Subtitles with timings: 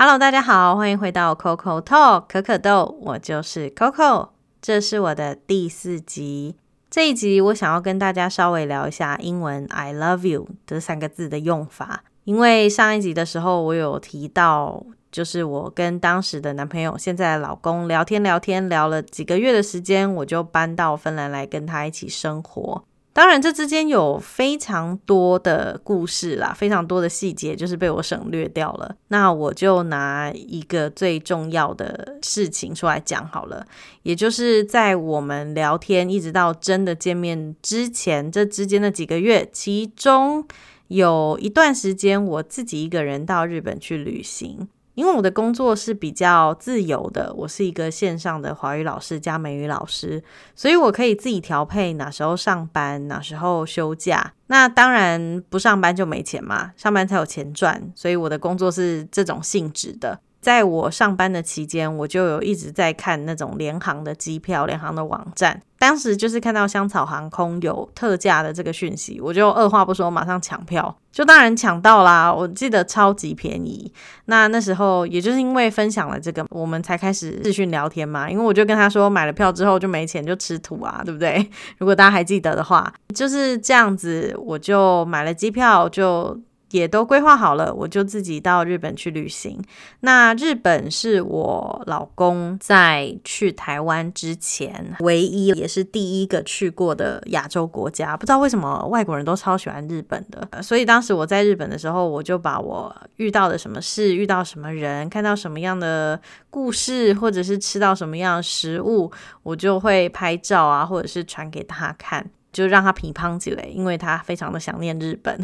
[0.00, 4.28] Hello，大家好，欢迎回到 Coco Talk 可可豆，我就是 Coco，
[4.62, 6.54] 这是我的第四集。
[6.88, 22.84] 这一集我想要跟大家稍微聊一下英文 I love you 这三个字的用法，因为上一集的时候我有提到，就是我跟当时的男朋友，现在的老公聊天聊天聊了几个月的时间，我就搬到芬兰来跟他一起生活。
[23.18, 28.94] 当然，这之间有非常多的故事啦，非常多的细节，就是被我省略掉了。
[29.08, 33.66] 那我就拿一个最重要的事情出来讲好了，
[34.04, 40.46] 也就是在我们聊天一直到真的见面之前，这之间的几个月，其中
[40.86, 44.68] 有一段时间我自己一个人到日本去旅行。
[44.98, 50.20] 因为我的工作是比较自由的，我是一个线上的华语老师加美语老师，
[50.56, 54.32] 所以我可以自己调配哪时候上班，哪时候休假。
[54.48, 60.18] 那当然不上班就没钱嘛，上班才有钱赚，所以我的工作是这种性质的。
[60.48, 65.60] 在我上班的期间，我就有一直在看那种联航的机票、联航的网站。
[65.78, 70.96] 当时就是看到香草航空有特价的这个讯息，我就二话不说，马上抢票。
[71.12, 73.92] 就当然抢到啦，我记得超级便宜。
[74.24, 78.30] 那那时候也就是因为分享了这个，我们才开始视讯聊天嘛。
[78.30, 81.46] 因为我就跟他说，买了票之后就没钱，就吃土啊，对不对？
[81.76, 86.40] 如果大家还记得的话，就是这样子，我就买了机票就。
[86.70, 89.62] 也都规划好了，我就自己到日本去旅行。
[90.00, 98.16] 那日本是我老公在去台湾之前唯一也是第一个去过的亚洲国家。
[98.16, 109.10] 不知道为什么外国人都超喜欢日本的，所以当时我在日本的时候，我就把我遇到的什么事、遇到什么人、看到什么样的故事，或者是吃到什么样的食物，
[109.42, 112.28] 我就会拍照啊，或者是传给他看。
[112.52, 115.38] 就让他皮胖起来，因为他非常的想念日本。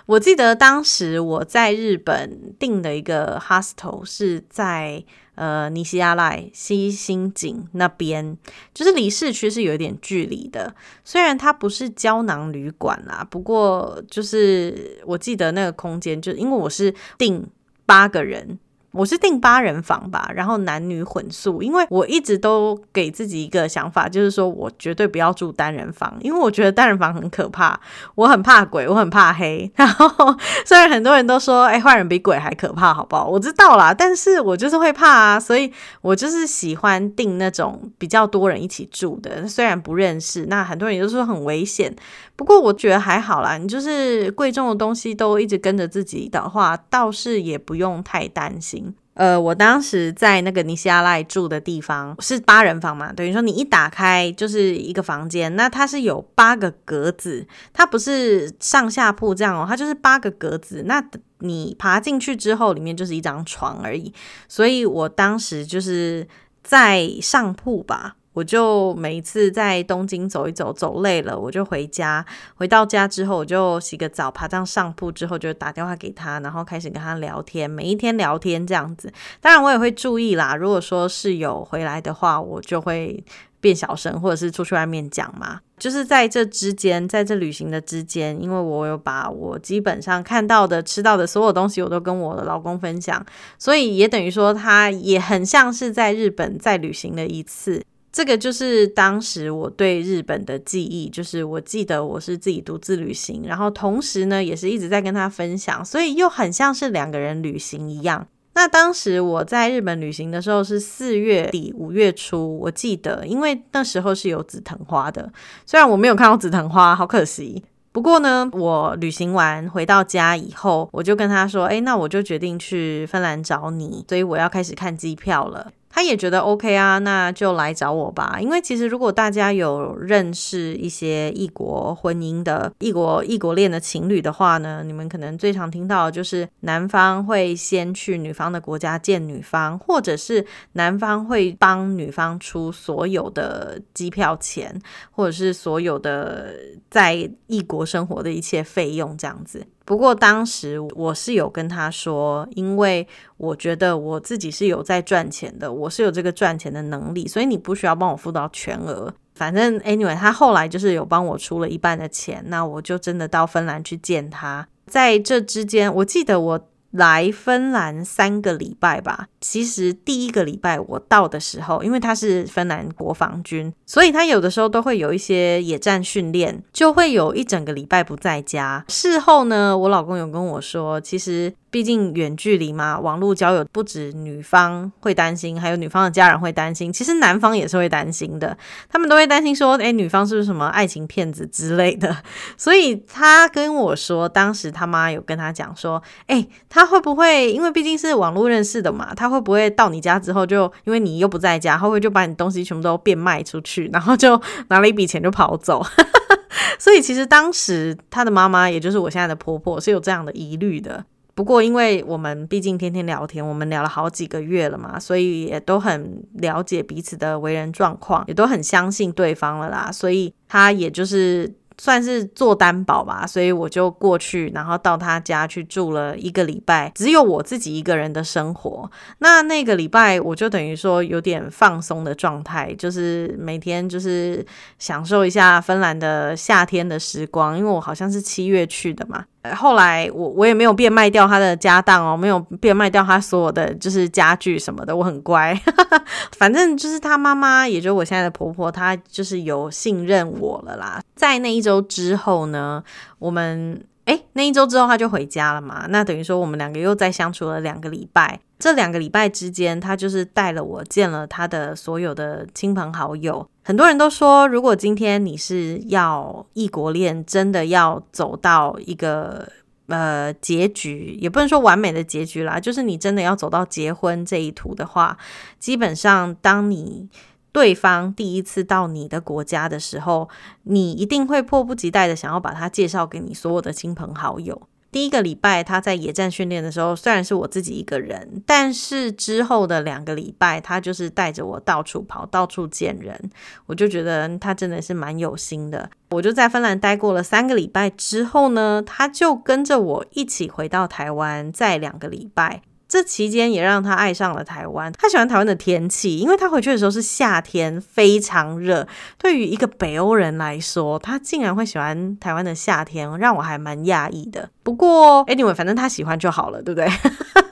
[0.06, 8.36] 我记得当时我在日本订的一个 hostel 是在呃尼西亚赖西新井那边，
[8.72, 10.74] 就是离市区是有一点距离的。
[11.04, 17.46] 虽然它不是胶囊旅馆啦，不过就是我记得那个空间，就因为我是订
[17.84, 18.58] 八个人。
[18.96, 27.78] 我是订八人房吧，然后男女混宿，因为我一直都给自己一个想法，就是说我绝对不要住单人房，因为我觉得单人房很可怕，
[28.14, 29.70] 我很怕鬼，我很怕黑。
[29.76, 33.26] 然后虽然很多人都说，哎，坏人比鬼还可怕，好不好？
[33.26, 35.70] 我知道啦，但是我就是会怕啊，所以
[36.00, 41.94] 我就是喜欢订那种比较多人一起住的，虽然不认识，那很多人也都说很危险，
[42.34, 43.58] 不过我觉得还好啦。
[43.58, 48.85] 你就是贵重的东西都一直跟着自己的话，倒是也不用太担心。
[49.16, 60.82] 呃，我当时在那个尼西亚赖住的地方是八人房嘛，等于说你一打开就是一个房间，那它是有八个格子，它不是上下铺这样哦，它就是八个格子。
[60.86, 61.02] 那
[61.38, 64.12] 你爬进去之后，里面就是一张床而已。
[64.48, 66.28] 所以我当时就是
[66.62, 68.16] 在上铺吧。
[68.36, 72.22] 我就每一次在东京走一走，走累了我就回家。
[72.56, 77.68] 回到家之后，我就洗个澡，爬上上铺之后就打电话给他，然后开始跟他聊天。
[77.68, 79.10] 每一天聊天这样子，
[79.40, 80.54] 当然我也会注意啦。
[80.54, 83.24] 如果说室友回来的话，我就会
[83.58, 85.60] 变小声，或者是出去外面讲嘛。
[85.78, 93.24] 就是在这之间，在这旅行的之间，因为我有把我基本上看到的、吃到的所有东西，我都跟我的老公分享，
[93.58, 97.82] 所以也等于说，他也很像是在日本再旅行了一次。
[98.16, 108.26] 这个就是当时我对日本的记忆，就是我记得我是自己独自旅行，然后同时呢也是一直在跟他分享，所以又很像是两个人旅行一样。
[108.54, 115.30] 那当时我在日本旅行的时候是四月底五月初，我记得，因为那时候是有紫藤花的，
[115.66, 117.62] 虽然我没有看到紫藤花，好可惜。
[117.92, 128.36] 不过呢，我旅行完回到家以后，我就跟他说：“哎，那我就决定去芬兰找你，所以我要开始看机票了。”他也觉得 OK 啊，那就来找我吧。
[128.38, 144.78] 因为其实如果大家有认识一些异国婚姻的异国异国恋的情侣的话呢，你们可能最常听到就是男方会先去女方的国家见女方，或者是男方会帮女方出所有的机票钱，
[145.10, 146.52] 或者是所有的
[146.90, 147.14] 在
[147.46, 149.66] 异国生活的一切费用这样子。
[149.86, 159.14] 不过当时我是有跟他说，因为我觉得我自己是有在赚钱的，我是有这个赚钱的能力，所以你不需要帮我付到全额。
[159.34, 164.68] 反正 anyway，他后来就是有帮我出了一半的钱，那我就真的到芬兰去见他。
[164.86, 166.68] 在这之间，我记得我。
[166.96, 169.28] 来芬兰三个礼拜吧。
[169.40, 178.84] 其实第一个礼拜我到的时候，因为他是芬兰国防军，所以他有的时候都会有一些野战训练，就会有一整个礼拜不在家。
[178.88, 181.52] 事后呢，我老公有跟我说，其实。
[181.76, 188.56] 毕竟远距离嘛，网络交友不止女方会担心，还有女方的家人会担心，其实男方也是会担心的，
[188.88, 192.16] 他们都会担心说，哎，女方是不是什么爱情骗子之类的。
[192.56, 205.84] 所以他跟我说，当时他妈有跟他讲说，哎，他会不会因为毕竟是网络认识的嘛，他会不会到你家之后就因为你又不在家，会不会就把你东西全部都变卖出去，然后就拿了一笔钱就跑走？
[206.80, 211.04] 所以其实当时他的妈妈，也就是我现在的婆婆，是有这样的疑虑的。
[211.36, 219.92] 不过因为我们毕竟天天聊天，我们聊了好几个月了嘛，所以也都很了解彼此的为人状况，也都很相信对方了啦。
[219.92, 221.54] 所以他也就是。
[221.78, 228.90] 算是做担保吧，所以我就过去，然后到他家去住了一个礼拜，只有我自己一个人的生活。
[229.18, 234.42] 那那个礼拜，我就等于说有点放松的状态，就是每天就是
[234.78, 239.26] 享受一下芬兰的夏天的时光，因为我好像是七月去的嘛。
[239.54, 245.58] 后来我我也没有变卖掉他的家当哦，没有变卖掉他所有的就是家具什么的，我很乖。
[246.36, 251.00] 反正就是他妈妈，也就我现在的婆婆，她就是有信任我了啦。
[251.14, 252.82] 在那一周之后呢，
[253.18, 258.40] 我们哎那一周之后他就回家了嘛，那等于说我们两个又再相处了两个礼拜。
[258.58, 263.46] 这两个礼拜之间，他就是带了我见了他的所有的亲朋好友。
[263.66, 269.50] 很多人都说，如果今天你是要异国恋，真的要走到一个
[269.88, 275.18] 呃结局，也不能说完美的结局啦，就是你真的要走到结婚这一途的话，
[275.58, 277.08] 基本上当你
[277.50, 280.28] 对方第一次到你的国家的时候，
[280.62, 284.62] 你一定会迫不及待的想要把他介绍给你所有的亲朋好友。
[284.96, 293.30] 第一个礼拜他在野战训练的时候，虽然是我自己一个人，但是之后的两个礼拜，他就是带着我到处跑，到处见人。
[293.66, 295.90] 我就觉得他真的是蛮有心的。
[296.08, 302.62] 我就在芬兰待过了三个礼拜之后呢，他就跟着我一起回到台湾，在两个礼拜。
[302.96, 304.90] 这期间也让他爱上了台湾。
[304.92, 308.88] 他喜欢台湾的天气，因为他回去的时候是夏天，非常热。
[309.18, 314.48] 对于一个北欧人来说，他竟然会喜欢台湾的夏天，让我还蛮讶异的。
[314.62, 316.88] 不过，anyway，反正他喜欢就好了，对不对？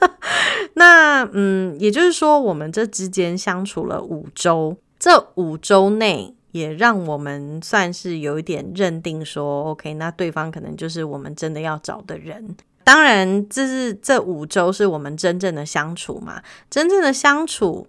[0.73, 12.57] 那嗯，也就是说，我们这之间相处了五周，这五周内也让我们算是有一点认定说，OK，那对方可能就是我们真的要找的人。
[12.85, 16.41] 当然，这是这五周是我们真正的相处嘛？
[16.69, 17.87] 真正的相处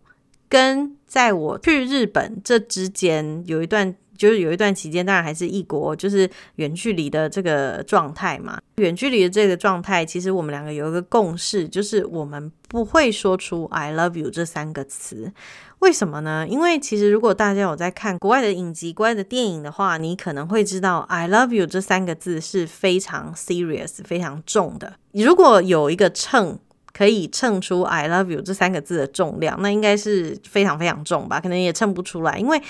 [0.48, 8.58] 跟在我去日本这之间有一段，就是有一段期间，当然还是异国，就是远距离的这个状态嘛。
[8.76, 15.32] 远距离的这个状态，其实我们两个有一个共识，就是我们不会说出 “I love you” 这三个词。
[15.78, 16.46] 为什么呢？
[16.48, 24.94] 因为其实如果大家有在看国外的影集、国外的电影的话，你可能会知道 “I love you” 这三个字是非常 serious、非常重的。
[25.12, 26.58] 如果有一个秤
[26.92, 31.38] 可以称出 “I love you” 这三个字的重量，那应该是非常非常重吧？
[31.40, 32.60] 可能也称不出来，因为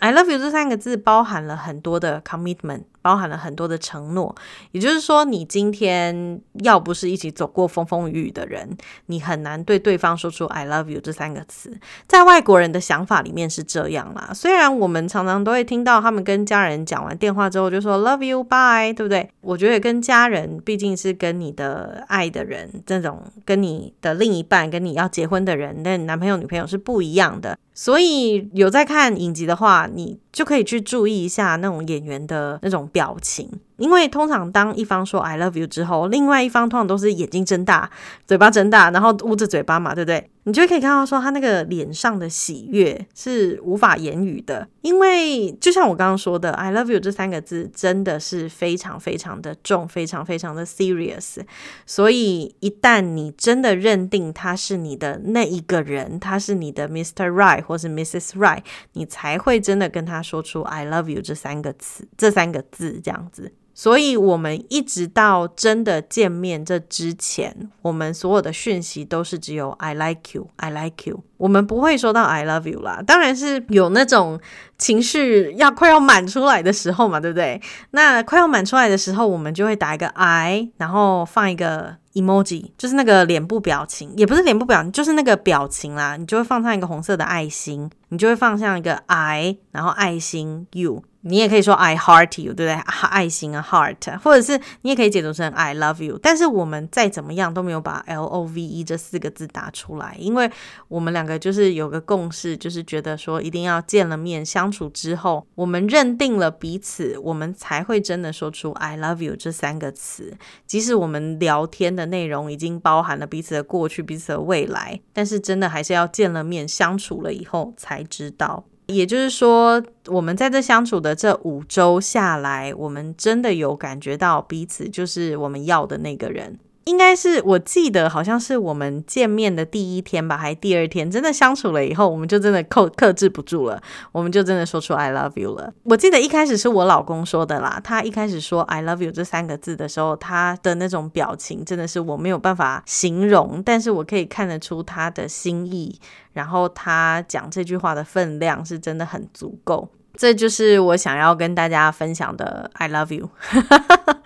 [0.00, 2.84] “I love you” 这三个字包含了很多的 commitment。
[3.02, 4.34] 包含了很多的承诺，
[4.72, 8.76] 也就是说，你今天要不是一起走过风风雨雨的人，
[9.06, 11.76] 你很难对对方说出 “I love you” 这三个词。
[12.06, 14.30] 在外国人的想法里面是这样啦。
[14.34, 19.28] 虽然我们常常都会听到他们跟家人讲完电话之后就说 “love you, bye”，对不对？
[19.40, 27.58] 我觉得跟家人毕竟是跟你的爱的人，这种跟你的另一半、跟你要结婚的人，那男朋友、女朋友是不一样的。
[27.72, 33.60] 所以有在看影集的话，你就可以去注意一下那种演员的那种表情。
[33.80, 37.90] 因为通常当一方说 I love you 之后，另外一方通常都是眼睛睁大，
[38.26, 40.30] 嘴巴睁大，然后捂着嘴巴嘛，对不对？
[40.44, 44.66] 你就可以看到说他那个脸上的喜悦是无法言语的。
[44.80, 51.38] 因为就像我刚刚说的，I love you 这三个字真的是非常非常的重，非常非常的 serious。
[51.86, 57.30] 所以一旦你真的认定他是你的那一个人，他是你的 Mr.
[57.30, 58.30] Right 或是 Mrs.
[58.32, 58.62] Right，
[58.94, 63.52] 你才会真的跟他说出 I love you 这三个词，这三个字这样子。
[63.82, 73.02] 所以，我们一直到真的见面这之前，我们所有的讯息都是只有 "I like you, I like you"，我们不会说到 "I love you" 啦。
[73.06, 74.38] 当然是有那种
[74.76, 77.58] 情绪要快要满出来的时候嘛，对不对？
[77.92, 86.16] 那快要满出来的时候，我们就会打一个 I，然后放一个 emoji，就是那个脸部表情，也不是脸部表情，就是那个表情啦。
[86.16, 91.02] 你就会放上一个红色的爱心，你就会放上一个 I，然后爱心 you。
[91.22, 92.82] 你也可以说 I heart you，对不对？
[93.10, 96.18] 爱心啊，heart，或者是你也可以解读成 I love you。
[96.22, 100.50] 但是我们再怎么样都没有把 L O V E 这四个字打出来，因为
[100.88, 110.32] 我们两个就是有个共识，就是觉得说一定要见了面相处之后，我们认定了彼此，我们才会真的说出 I love you 这三个词。
[110.66, 118.64] 即使我们聊天的的内容已经包含了彼此的过去、彼此的未来，但是真的还是要见了面、相处了以后才知道。
[118.86, 126.58] 也就是说，我们在这相处的这五周下来，我们真的有感觉到彼此就是我们要的那个人。
[126.90, 133.80] 应该是我记得好像是我们见面的第一天吧，还是第二天，真的相处了以后，我们就真的克克制不住了，
[134.10, 135.72] 我们就真的说出 I love you 了。
[135.84, 145.96] 我记得一开始是我老公说的啦，他一开始说 I love you 这三个字的时候，他的那种表情真的是我没有办法形容，但是我可以看得出他的心意，
[146.32, 149.88] 然后他讲这句话的分量是真的很足够。
[150.16, 153.30] 这就是我想要跟大家分享的 I love you。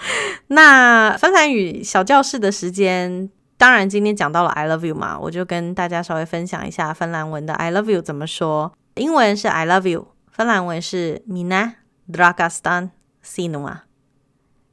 [0.49, 8.73] 那芬兰语小教室的时间，当然今天讲到了 I love you 嘛，我就跟大家稍微分享一下芬兰文的 I love you 怎么说。
[8.97, 11.73] 英文是 I love you，芬兰文是 Mina
[12.11, 12.91] dragastan
[13.25, 13.79] sinua。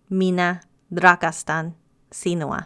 [0.10, 0.60] Mina
[0.92, 1.72] dragastan
[2.12, 2.66] sinua。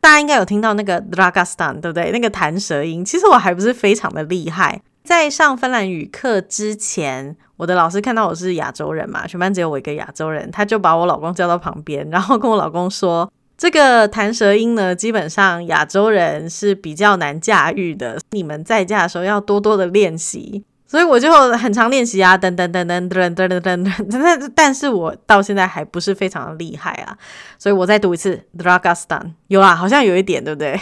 [0.00, 2.10] 大家应该有听到那个 dragastan，对不对？
[2.10, 4.82] 那个弹舌音，其实我还不是非常的厉害。
[5.02, 27.16] 在上芬兰语课之前，我的老师看到我是亚洲人嘛，全班只有我一个亚洲人，他就把我老公叫到旁边，然后跟我老公说：“这个弹舌音呢，基本上亚洲人是比较难驾驭的，你们在家的时候要多多的练习。”所以我就很常练习啊，等等等等等等等等等，但但是我到现在还不是非常的厉害啊，
[27.58, 30.78] 所以我再读一次 Dragastan，有啦，好像有一点，对不对？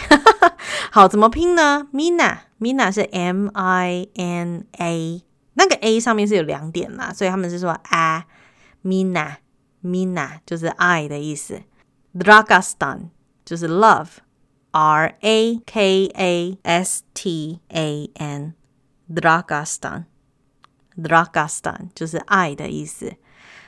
[0.91, 8.25] 好，怎么拼呢？Mina，Mina 是 M I N A，那个 A 上面是有两点啦，所以他们是说 a
[8.83, 11.61] Mina，Mina 就是爱的意思
[12.13, 13.11] ，Dragastan
[13.45, 18.55] 就是 love，R A K A S T A N。
[19.13, 23.15] Dragastan，Dragastan 就是爱的意思。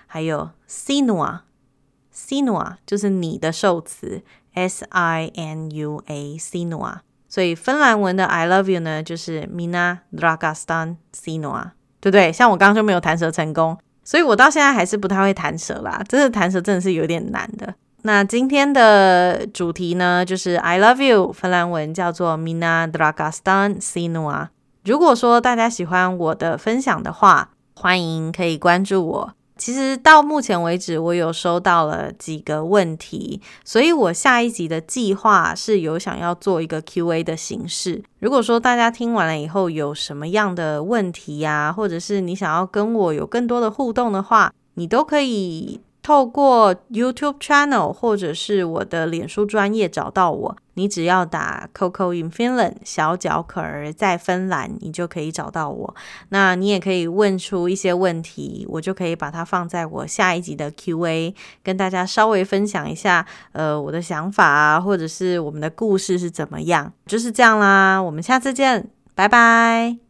[0.08, 4.24] 还有 Sinua，Sinua 就是你的受词
[4.54, 7.00] ，S I N U A，Sinua。
[7.28, 12.32] 所以芬兰文的 I love you 呢，就是 Mina Dragastan Sinua，对不对？
[12.32, 16.04] 像我刚刚就没有弹舌成功，所以我到现在还是不太会弹舌啦。
[16.08, 17.74] 真的弹舌真的是有点难的。
[18.04, 24.50] 那今天的主题呢，就是 I love you，芬兰文叫做 Mina Dragastan Sinua。
[24.86, 29.34] 如果说大家喜欢我的分享的话，欢迎可以关注我。
[29.56, 38.04] 其实到目前为止，我有收到了几个问题，所以我下一集的计划是有想要做一个 Q&A 的形式。
[38.20, 45.80] 如果说大家听完了以后有什么样的问题呀，或者是你想要跟我有更多的互动的话，你都可以。
[46.04, 55.96] 透过 YouTube channel 或者是我的脸书专业找到我，你只要打 Coco in Finland 小脚可儿在芬兰，你就可以找到我。
[56.30, 61.34] 那你也可以问出一些问题，我就可以把它放在我下一集的 Q&A，
[61.64, 67.98] 跟大家稍微分享一下，呃，我的想法啊，或者是我们的故事是怎么样，就是这样啦。
[67.98, 69.98] 我们下次见，拜拜。